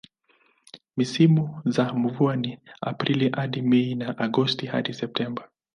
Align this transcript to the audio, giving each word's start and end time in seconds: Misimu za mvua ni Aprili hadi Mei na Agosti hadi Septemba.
Misimu 0.97 1.61
za 1.65 1.93
mvua 1.93 2.35
ni 2.35 2.59
Aprili 2.81 3.29
hadi 3.29 3.61
Mei 3.61 3.95
na 3.95 4.17
Agosti 4.17 4.65
hadi 4.65 4.93
Septemba. 4.93 5.49